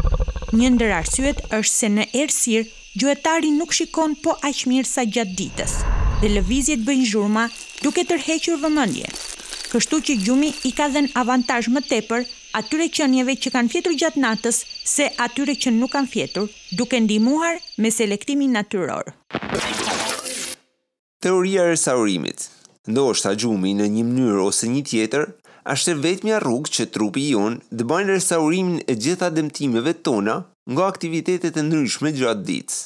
Një 0.53 0.69
ndër 0.77 0.93
arsyet 1.01 1.41
është 1.49 1.73
se 1.75 1.89
në 1.97 2.05
errësirë 2.21 2.69
gjuetari 2.99 3.55
nuk 3.57 3.73
shikon 3.73 4.13
po 4.21 4.37
aq 4.51 4.67
mirë 4.69 4.91
sa 4.93 5.07
gjatë 5.17 5.39
ditës 5.41 5.77
dhe 6.19 6.27
lëvizjet 6.35 6.81
bëjnë 6.83 7.05
zhurma 7.07 7.45
duke 7.79 8.03
tërhequr 8.09 8.57
vëmendje. 8.59 9.07
Kështu 9.71 9.99
që 10.07 10.15
gjumi 10.25 10.49
i 10.67 10.71
ka 10.75 10.89
dhen 10.91 11.07
avantazh 11.21 11.69
më 11.71 11.83
tepër 11.87 12.25
atyre 12.59 12.87
qënjeve 12.97 13.35
që 13.45 13.51
kanë 13.53 13.71
fjetur 13.71 13.95
gjatë 14.01 14.23
natës 14.23 14.59
se 14.93 15.07
atyre 15.25 15.55
që 15.55 15.71
nuk 15.77 15.93
kanë 15.95 16.11
fjetur, 16.11 16.49
duke 16.75 16.99
ndihmuar 17.05 17.61
me 17.79 17.91
selektimin 17.93 18.51
natyror. 18.57 19.13
Teoria 21.23 21.69
e 21.71 21.79
saurimit. 21.79 22.49
Ndoshta 22.89 23.31
gjumi 23.39 23.77
në 23.79 23.87
një 23.95 24.03
mënyrë 24.09 24.43
ose 24.49 24.67
një 24.75 24.83
tjetër 24.91 25.27
është 25.75 25.93
e 25.95 25.99
vetëmja 26.03 26.41
rrugë 26.43 26.73
që 26.75 26.89
trupi 26.95 27.27
jonë 27.31 27.61
dë 27.71 27.87
bajnë 27.91 28.15
restaurimin 28.19 28.83
e 28.91 28.99
gjitha 29.05 29.31
dëmtimeve 29.37 29.95
tona 30.07 30.41
nga 30.67 30.87
aktivitetet 30.91 31.55
e 31.61 31.67
ndryshme 31.69 32.11
gjatë 32.19 32.47
ditës. 32.47 32.79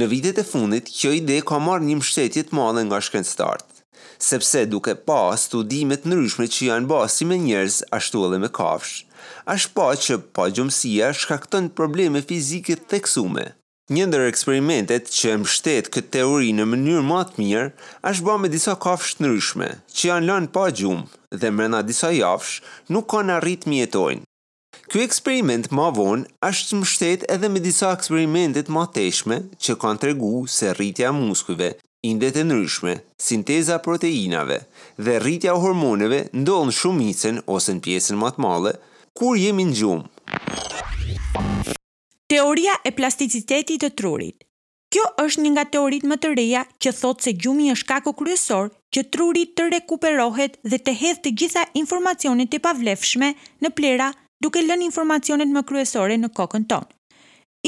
Në 0.00 0.06
vitet 0.08 0.38
e 0.40 0.44
fundit, 0.48 0.86
kjo 0.88 1.10
ide 1.12 1.34
ka 1.44 1.58
marrë 1.60 1.84
një 1.84 1.98
mbështetje 1.98 2.42
të 2.48 2.56
madhe 2.56 2.82
nga 2.88 3.00
shkencëtarët 3.04 3.68
sepse 4.24 4.60
duke 4.70 4.92
pa 5.08 5.18
studime 5.44 5.96
të 6.00 6.06
ndryshme 6.10 6.44
që 6.54 6.68
janë 6.68 6.86
bërë 6.92 7.08
si 7.14 7.26
me 7.28 7.36
njerëz 7.42 7.76
ashtu 7.98 8.22
edhe 8.28 8.38
me 8.44 8.48
kafsh, 8.58 8.92
ashtu 9.54 9.74
pa 9.78 9.86
që 10.04 10.16
pa 10.38 10.46
gjumësia 10.56 11.10
shkakton 11.22 11.68
probleme 11.78 12.22
fizike 12.30 12.76
të 12.88 13.02
Një 13.92 14.04
ndër 14.08 14.24
eksperimentet 14.32 15.10
që 15.18 15.34
mbështet 15.42 15.90
këtë 15.94 16.12
teori 16.16 16.52
në 16.56 16.64
mënyrë 16.72 17.02
më 17.08 17.18
të 17.30 17.38
mirë, 17.42 17.64
është 18.10 18.26
ba 18.28 18.34
me 18.40 18.48
disa 18.54 18.74
kafsh 18.84 19.12
të 19.18 19.26
ndryshme 19.26 19.68
që 19.96 20.02
janë 20.08 20.26
lanë 20.30 20.52
pa 20.54 20.64
gjumë 20.80 21.36
dhe 21.42 21.48
mërëna 21.58 21.80
disa 21.90 22.14
javësh 22.22 22.54
nuk 22.94 23.10
kanë 23.12 23.34
arritë 23.40 23.68
mjetojnë. 23.74 24.22
Ky 24.92 25.00
eksperiment 25.08 25.70
ma 25.72 25.86
vonë 25.96 26.26
është 26.44 26.66
të 26.72 26.78
mështet 26.78 27.22
edhe 27.32 27.48
me 27.52 27.60
disa 27.64 27.94
eksperimentet 27.96 28.68
ma 28.68 28.82
teshme 28.92 29.38
që 29.64 29.76
kanë 29.80 30.00
të 30.02 30.08
regu 30.10 30.30
se 30.54 30.68
rritja 30.76 31.14
muskujve, 31.16 31.70
indet 32.04 32.36
e 32.36 32.42
nëryshme, 32.44 32.98
sinteza 33.28 33.78
proteinave 33.86 34.58
dhe 35.00 35.14
rritja 35.24 35.54
hormoneve 35.64 36.18
ndonë 36.42 36.68
në 36.68 36.76
shumicën 36.80 37.40
ose 37.56 37.78
në 37.78 37.82
pjesën 37.88 38.20
të 38.26 38.42
male, 38.44 38.74
kur 39.16 39.40
jemi 39.40 39.64
në 39.70 39.76
gjumë. 39.78 41.74
Teoria 42.34 42.76
e 42.84 42.92
plasticitetit 43.00 43.80
të 43.86 43.94
trurit 43.96 44.44
Kjo 44.92 45.06
është 45.24 45.42
një 45.46 45.50
nga 45.54 45.64
teorit 45.72 46.04
më 46.04 46.16
të 46.20 46.34
reja 46.36 46.66
që 46.84 46.90
thot 47.00 47.24
se 47.24 47.32
gjumi 47.40 47.72
është 47.72 47.88
kako 47.94 48.12
kryesor 48.20 48.68
që 48.92 49.06
trurit 49.08 49.56
të 49.56 49.70
rekuperohet 49.72 50.60
dhe 50.68 50.76
të 50.84 50.92
hedh 51.00 51.20
të 51.24 51.30
gjitha 51.40 51.62
informacionit 51.80 52.52
të 52.52 52.60
pavlefshme 52.68 53.32
në 53.64 53.70
plera 53.80 54.10
nështë 54.12 54.21
duke 54.42 54.62
lënë 54.66 54.86
informacionet 54.90 55.50
më 55.54 55.62
kryesore 55.70 56.16
në 56.18 56.30
kokën 56.38 56.66
tonë. 56.72 56.90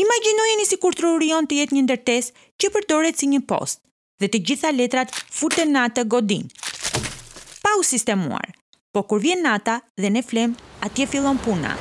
Imagjinojeni 0.02 0.64
sikur 0.66 0.96
trurion 0.98 1.46
të 1.46 1.60
jetë 1.60 1.76
një 1.76 1.82
ndërtesë 1.86 2.44
që 2.60 2.70
përdoret 2.76 3.18
si 3.20 3.28
një 3.30 3.42
post 3.50 3.82
dhe 4.22 4.28
të 4.32 4.40
gjitha 4.48 4.72
letrat 4.74 5.14
futen 5.38 5.70
në 5.74 5.84
atë 5.88 6.04
godin. 6.14 6.48
Pa 7.62 7.76
u 7.78 7.82
sistemuar. 7.86 8.48
Po 8.94 9.02
kur 9.10 9.22
vjen 9.22 9.42
nata 9.42 9.78
dhe 9.98 10.10
ne 10.14 10.22
flem, 10.22 10.52
atje 10.86 11.06
fillon 11.10 11.38
puna. 11.46 11.72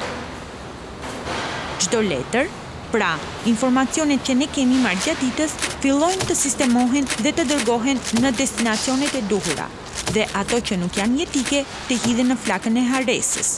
Çdo 1.83 1.99
letër, 2.09 2.47
pra, 2.93 3.09
informacionet 3.49 4.23
që 4.27 4.37
ne 4.39 4.47
kemi 4.55 4.79
marrë 4.85 5.03
gjatë 5.07 5.25
ditës 5.27 5.57
fillojnë 5.83 6.29
të 6.29 6.37
sistemohen 6.43 7.09
dhe 7.25 7.33
të 7.37 7.45
dërgohen 7.51 8.01
në 8.21 8.33
destinacionet 8.41 9.13
e 9.21 9.25
duhura 9.29 9.69
dhe 10.13 10.25
ato 10.39 10.59
që 10.69 10.79
nuk 10.81 10.97
janë 11.01 11.21
jetike 11.25 11.65
të 11.89 11.99
hidhen 12.05 12.33
në 12.33 12.39
flakën 12.45 12.81
e 12.81 12.87
harresës 12.93 13.55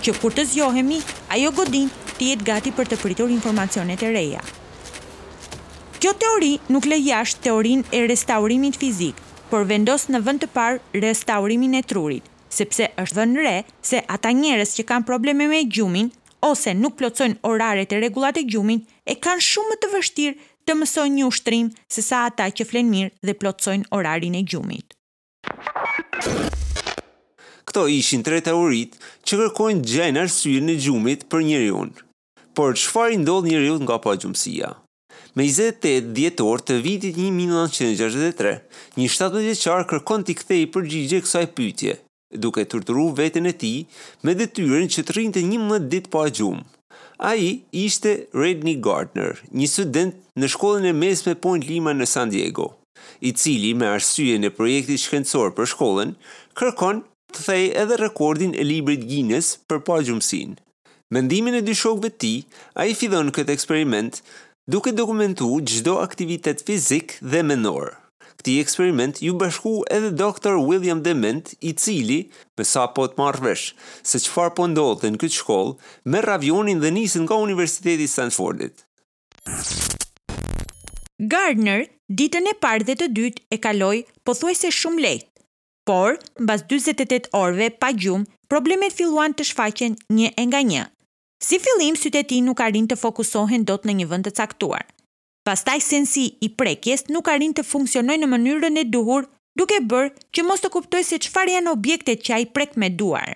që 0.00 0.14
kur 0.20 0.32
të 0.32 0.44
zjohemi, 0.54 0.98
ajo 1.34 1.50
godin 1.56 1.90
të 2.16 2.30
jetë 2.32 2.46
gati 2.46 2.72
për 2.76 2.88
të 2.92 2.98
pritur 3.02 3.32
informacionet 3.34 4.02
e 4.06 4.12
reja. 4.14 4.42
Kjo 6.00 6.12
teori 6.20 6.54
nuk 6.72 6.86
le 6.88 6.96
jasht 7.04 7.42
teorin 7.44 7.82
e 7.92 8.00
restaurimit 8.08 8.78
fizik, 8.80 9.18
por 9.50 9.66
vendos 9.68 10.06
në 10.08 10.22
vënd 10.26 10.44
të 10.44 10.48
par 10.54 10.78
restaurimin 11.04 11.74
e 11.76 11.82
trurit, 11.84 12.24
sepse 12.48 12.88
është 13.02 13.18
dhe 13.18 13.26
në 13.34 13.44
re 13.46 13.56
se 13.90 14.00
ata 14.16 14.32
njeres 14.40 14.72
që 14.78 14.86
kanë 14.88 15.08
probleme 15.10 15.48
me 15.50 15.60
gjumin, 15.66 16.08
ose 16.48 16.72
nuk 16.74 16.96
plotsojnë 17.00 17.42
oraret 17.44 17.92
e 17.92 18.00
regulat 18.00 18.40
e 18.40 18.46
gjumin, 18.48 18.80
e 19.04 19.12
kanë 19.26 19.44
shumë 19.50 19.78
të 19.84 19.92
vështirë 19.96 20.38
të 20.66 20.78
mësojnë 20.80 21.16
një 21.20 21.28
ushtrim 21.28 21.68
se 21.90 22.04
sa 22.06 22.24
ata 22.30 22.48
që 22.48 22.66
flenë 22.72 22.94
mirë 22.96 23.12
dhe 23.28 23.36
plotsojnë 23.42 23.90
orarin 24.00 24.38
e 24.40 24.44
gjumit. 24.44 24.96
Këto 27.70 27.86
ishin 27.86 28.24
tre 28.26 28.40
teorit 28.42 28.96
që 29.22 29.36
kërkojnë 29.40 29.82
gjën 29.86 30.16
arsye 30.18 30.58
në 30.66 30.72
gjumit 30.84 31.20
për 31.30 31.44
njeriu. 31.46 31.82
Por 32.58 32.72
çfarë 32.74 33.20
ndodh 33.22 33.46
njeriu 33.46 33.76
nga 33.84 33.94
pa 34.02 34.16
gjumësia? 34.18 34.72
Me 35.38 35.44
28 35.46 36.10
djetor 36.16 36.64
të 36.66 36.78
vitit 36.84 37.14
1963, 37.24 38.54
një 38.98 39.06
17 39.16 39.62
qarë 39.70 39.86
kërkon 39.92 40.26
t'i 40.26 40.34
kthej 40.40 40.64
për 40.74 40.88
gjigje 40.90 41.20
kësaj 41.24 41.44
pytje, 41.54 41.94
duke 42.42 42.64
të 42.66 42.80
rëturu 42.80 43.06
vetën 43.20 43.46
e 43.46 43.54
ti 43.62 43.72
me 44.26 44.34
dhe 44.34 44.50
që 44.94 45.02
të 45.06 45.16
të 45.38 45.42
një 45.52 45.60
mëtë 45.70 45.90
dit 45.94 46.10
pa 46.10 46.26
gjumë. 46.26 46.64
A 47.30 47.34
i 47.38 47.52
ishte 47.86 48.16
Redney 48.34 48.76
Gardner, 48.86 49.38
një 49.52 49.66
student 49.70 50.14
në 50.34 50.50
shkollën 50.56 50.90
e 50.90 50.96
mes 51.04 51.22
me 51.28 51.34
Point 51.38 51.68
Lima 51.70 51.92
në 51.94 52.06
San 52.16 52.32
Diego, 52.34 52.66
i 53.20 53.30
cili 53.30 53.74
me 53.78 53.86
arsye 53.94 54.36
në 54.42 54.50
projekti 54.58 54.98
shkendësor 55.06 55.54
për 55.54 55.70
shkollën, 55.74 56.16
kërkon 56.58 57.04
të 57.34 57.46
thej 57.46 57.64
edhe 57.82 57.96
rekordin 58.00 58.52
e 58.58 58.64
librit 58.66 59.04
Guinness 59.10 59.54
për 59.70 59.80
pa 59.86 60.00
gjumësin. 60.06 60.56
Mendimin 61.14 61.58
e 61.58 61.62
dy 61.66 61.74
shokve 61.76 62.10
ti, 62.22 62.34
a 62.78 62.86
i 62.86 62.94
fidon 62.98 63.32
këtë 63.34 63.54
eksperiment 63.56 64.20
duke 64.70 64.92
dokumentu 64.94 65.48
gjdo 65.66 65.98
aktivitet 66.04 66.62
fizik 66.66 67.16
dhe 67.22 67.42
menor. 67.46 67.96
Këti 68.40 68.54
eksperiment 68.64 69.18
ju 69.20 69.34
bashku 69.36 69.72
edhe 69.92 70.14
Dr. 70.16 70.54
William 70.64 71.02
Dement, 71.04 71.50
i 71.60 71.74
cili, 71.76 72.30
me 72.56 72.64
sa 72.64 72.86
po 72.88 73.04
të 73.10 73.20
marrvesh, 73.20 73.74
se 74.00 74.22
qëfar 74.22 74.54
po 74.56 74.64
ndodhë 74.70 75.10
në 75.12 75.20
këtë 75.20 75.38
shkollë, 75.42 75.74
me 76.14 76.22
ravionin 76.24 76.80
dhe 76.80 76.92
nisën 76.96 77.26
nga 77.26 77.36
Universiteti 77.42 78.08
Stanfordit. 78.08 78.86
Gardner, 81.20 81.84
ditën 82.16 82.48
e 82.48 82.56
parë 82.64 82.86
dhe 82.88 82.96
të 83.02 83.10
dytë 83.18 83.44
e 83.52 83.60
kaloi 83.60 83.98
pothuajse 84.24 84.72
shumë 84.72 85.04
lehtë. 85.04 85.29
Por, 85.90 86.20
në 86.38 86.46
bas 86.46 86.60
28 86.70 87.32
orve 87.34 87.66
pa 87.82 87.88
gjumë, 87.90 88.28
problemet 88.52 88.92
filluan 88.94 89.32
të 89.34 89.42
shfaqen 89.48 89.96
një 90.14 90.28
e 90.38 90.44
nga 90.46 90.60
një. 90.68 90.84
Si 91.42 91.58
fillim, 91.58 91.96
syteti 91.98 92.36
nuk 92.46 92.60
arin 92.62 92.86
të 92.86 92.94
fokusohen 93.00 93.64
do 93.66 93.74
të 93.74 93.90
në 93.90 93.96
një 94.00 94.06
vënd 94.12 94.28
të 94.28 94.32
caktuar. 94.38 94.84
Pas 95.42 95.64
taj 95.66 95.80
sensi 95.82 96.28
i 96.46 96.50
prekjes 96.60 97.08
nuk 97.10 97.26
arin 97.34 97.56
të 97.58 97.64
funksionoj 97.66 98.14
në 98.22 98.28
mënyrën 98.30 98.78
e 98.84 98.86
duhur 98.92 99.26
duke 99.58 99.80
bërë 99.90 100.12
që 100.30 100.46
mos 100.46 100.62
të 100.62 100.70
kuptoj 100.76 101.02
se 101.10 101.18
qëfar 101.26 101.50
janë 101.56 101.74
objekte 101.74 102.14
që 102.22 102.36
a 102.36 102.40
i 102.44 102.46
prek 102.54 102.78
me 102.78 102.92
duar. 103.02 103.26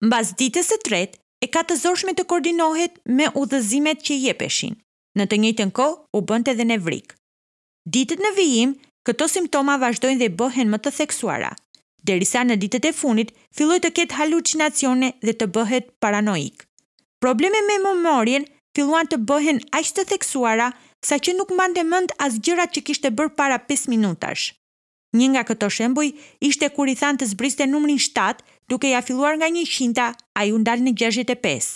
Në 0.00 0.08
bas 0.14 0.32
ditës 0.40 0.72
e 0.78 0.80
tret, 0.88 1.20
e 1.44 1.46
ka 1.52 1.60
të 1.68 1.76
zorshme 1.84 2.16
të 2.16 2.24
koordinohet 2.32 2.96
me 3.18 3.28
udhëzimet 3.42 4.00
që 4.00 4.14
që 4.16 4.20
jepeshin. 4.30 4.80
Në 5.20 5.28
të 5.28 5.42
njëjtën 5.44 5.76
kohë 5.76 6.00
u 6.16 6.24
bënd 6.32 6.48
edhe 6.56 6.70
në 6.72 6.80
vrik. 6.88 7.12
Ditët 7.84 8.24
në 8.24 8.32
vijim, 8.40 8.76
këto 9.08 9.28
simptoma 9.28 9.76
vazhdojnë 9.84 10.22
dhe 10.24 10.32
bëhen 10.40 10.70
më 10.72 10.84
të 10.84 10.96
theksuara, 11.02 11.52
derisa 12.10 12.42
në 12.48 12.56
ditët 12.62 12.86
e 12.90 12.94
funit 12.96 13.32
filloi 13.56 13.80
të 13.84 13.90
ketë 13.98 14.18
halucinacione 14.20 15.10
dhe 15.26 15.34
të 15.40 15.48
bëhet 15.56 15.88
paranoik. 16.04 16.64
Probleme 17.22 17.60
me 17.68 17.78
memorien 17.86 18.46
filluan 18.76 19.08
të 19.10 19.20
bëhen 19.30 19.60
aq 19.80 19.90
të 19.98 20.06
theksuara 20.12 20.68
sa 21.08 21.18
që 21.24 21.36
nuk 21.38 21.52
mbante 21.54 21.84
mend 21.88 22.14
as 22.26 22.38
gjërat 22.42 22.74
që 22.76 22.84
kishte 22.88 23.10
bërë 23.18 23.34
para 23.40 23.58
5 23.72 23.90
minutash. 23.92 24.48
Një 25.16 25.26
nga 25.32 25.42
këto 25.48 25.68
shembuj 25.74 26.08
ishte 26.48 26.68
kur 26.76 26.88
i 26.92 26.96
than 27.00 27.16
të 27.20 27.30
zbriste 27.32 27.66
numrin 27.70 28.00
7 28.06 28.42
duke 28.70 28.90
ia 28.90 29.00
filluar 29.04 29.36
nga 29.40 29.48
100, 29.48 30.08
ai 30.40 30.48
u 30.52 30.58
ndal 30.62 30.82
në 30.84 30.92
65. 31.02 31.68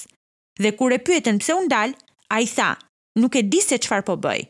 Dhe 0.63 0.71
kur 0.79 0.93
e 0.93 1.01
pyetën 1.07 1.39
pse 1.41 1.57
u 1.61 1.63
ndal, 1.67 1.95
ai 2.37 2.45
tha, 2.57 2.71
nuk 3.23 3.37
e 3.37 3.43
di 3.53 3.61
se 3.65 3.81
çfarë 3.81 4.07
po 4.11 4.19
bëj. 4.21 4.49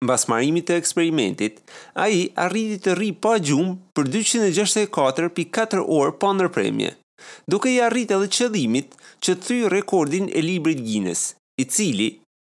Mbas 0.00 0.22
marimit 0.32 0.64
të 0.70 0.78
eksperimentit, 0.80 1.58
ai 2.00 2.28
arriti 2.44 2.78
të 2.86 2.94
rri 2.96 3.10
pa 3.24 3.34
gjumë 3.48 3.74
për 3.98 4.06
264.4 4.14 5.82
orë 5.96 6.14
pa 6.22 6.30
nërpremje, 6.38 6.94
duke 7.52 7.68
i 7.74 7.82
arrit 7.88 8.14
edhe 8.16 8.30
qëdhimit 8.38 8.96
që 9.20 9.34
të 9.34 9.44
thyë 9.50 9.72
rekordin 9.76 10.30
e 10.32 10.40
librit 10.46 10.80
Guinness, 10.88 11.26
i 11.64 11.68
cili 11.76 12.08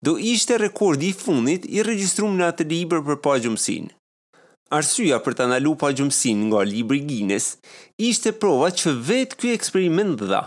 do 0.06 0.20
ishte 0.34 0.60
rekordi 0.62 1.10
i 1.10 1.18
fundit 1.24 1.66
i 1.66 1.82
registrum 1.90 2.38
në 2.38 2.52
atë 2.54 2.70
libër 2.76 3.02
për 3.10 3.20
pa 3.26 3.40
gjumësin. 3.42 3.90
Arsyja 4.78 5.18
për 5.26 5.36
të 5.40 5.48
analu 5.50 5.74
pa 5.82 5.90
gjumësin 5.98 6.46
nga 6.52 6.62
libri 6.70 7.02
Guinness 7.10 7.56
ishte 8.12 8.38
prova 8.44 8.70
që 8.82 8.94
vetë 9.10 9.42
ky 9.42 9.56
eksperiment 9.58 10.22
dha, 10.30 10.46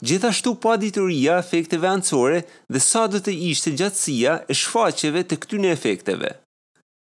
Gjithashtu 0.00 0.54
pa 0.62 0.76
dituria 0.78 1.38
efekteve 1.42 1.88
anësore 1.90 2.42
dhe 2.70 2.78
sa 2.80 3.06
do 3.10 3.18
të 3.18 3.32
ishte 3.50 3.72
gjatësia 3.80 4.34
e 4.46 4.54
shfaqeve 4.60 5.24
të 5.30 5.38
këtyre 5.42 5.72
efekteve. 5.74 6.30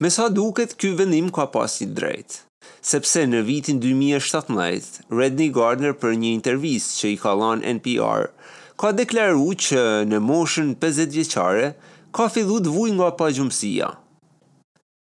Me 0.01 0.10
sa 0.13 0.27
duket, 0.29 0.75
ky 0.77 0.91
vendim 0.97 1.32
ka 1.34 1.47
pas 1.49 1.79
një 1.82 1.88
drejt. 1.97 2.43
Sepse 2.86 3.23
në 3.27 3.41
vitin 3.47 3.79
2017, 3.82 5.08
Redney 5.10 5.49
Gardner 5.49 5.95
për 5.97 6.13
një 6.21 6.34
intervjist 6.38 6.99
që 6.99 7.10
i 7.15 7.17
ka 7.23 7.34
dhënë 7.41 7.65
NPR, 7.79 8.29
ka 8.77 8.91
deklaru 8.95 9.49
që 9.67 9.84
në 10.13 10.19
moshën 10.29 10.75
50 10.86 11.17
vjeqare, 11.17 11.71
ka 12.13 12.27
filluar 12.29 12.62
të 12.63 12.73
vuj 12.77 12.91
nga 12.99 13.10
pa 13.19 13.32
gjumësia. 13.34 13.89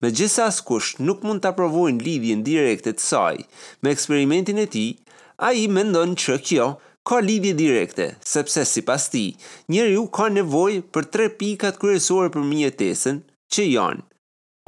Me 0.01 0.10
gjitha 0.15 0.47
askusht 0.49 1.04
nuk 1.04 1.25
mund 1.27 1.43
të 1.43 1.51
aprovojnë 1.51 2.04
lidhjen 2.08 2.41
direkte 2.47 2.95
të 2.97 3.04
saj 3.04 3.36
me 3.84 3.91
eksperimentin 3.93 4.63
e 4.63 4.65
ti, 4.65 4.88
a 5.38 5.51
i 5.54 5.67
mendon 5.69 6.15
që 6.17 6.39
kjo 6.47 6.65
ka 7.06 7.20
lidhje 7.22 7.54
direkte, 7.58 8.16
sepse 8.22 8.66
si 8.66 8.82
pas 8.82 9.10
ti, 9.10 9.36
njeri 9.70 9.98
u 9.98 10.08
ka 10.08 10.30
nevoj 10.30 10.82
për 10.94 11.08
tre 11.14 11.30
pikat 11.42 11.80
kryesore 11.82 12.30
për 12.34 12.46
mjetesën 12.52 13.20
që 13.54 13.66
janë 13.72 14.06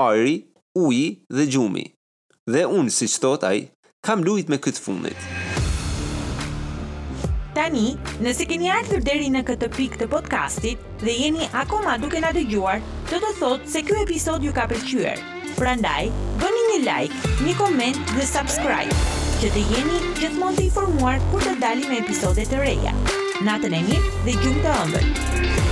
ari, 0.03 0.37
uji 0.85 1.05
dhe 1.31 1.45
gjumi. 1.53 1.83
Dhe 2.49 2.65
unë, 2.67 2.91
si 2.91 3.07
që 3.07 3.21
thot 3.25 3.45
kam 4.03 4.23
lujt 4.25 4.49
me 4.49 4.57
këtë 4.57 4.81
fundit. 4.81 5.29
Tani, 7.55 7.93
nëse 8.25 8.45
keni 8.49 8.69
ardhur 8.73 8.99
deri 9.05 9.29
në 9.31 9.43
këtë 9.47 9.69
pikë 9.77 9.99
të 10.01 10.07
podcastit 10.11 10.81
dhe 11.05 11.13
jeni 11.13 11.47
akoma 11.53 11.97
duke 12.01 12.19
na 12.19 12.33
dëgjuar, 12.35 12.81
të 13.13 13.19
të 13.21 13.31
thot 13.39 13.69
se 13.71 13.81
ky 13.85 13.95
episod 14.03 14.43
ju 14.43 14.51
ka 14.53 14.65
pëlqyer. 14.71 15.21
Prandaj, 15.55 16.09
bëni 16.41 16.63
një 16.73 16.83
like, 16.89 17.35
një 17.45 17.55
koment 17.61 18.03
dhe 18.17 18.25
subscribe 18.25 19.21
që 19.43 19.49
të 19.55 19.61
jeni 19.75 19.97
gjithmonë 20.21 20.55
të 20.59 20.63
informuar 20.69 21.17
kur 21.31 21.43
të 21.43 21.57
dalim 21.59 21.91
me 21.91 21.97
episode 22.05 22.47
të 22.47 22.61
reja. 22.63 22.95
Natën 23.49 23.75
e 23.75 23.83
mirë 23.91 24.15
dhe 24.23 24.37
gjumë 24.39 24.63
të 24.63 24.81
ëmbël. 24.87 25.71